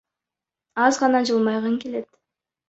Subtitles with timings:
[0.85, 2.11] Аз гана жылмайгың келет.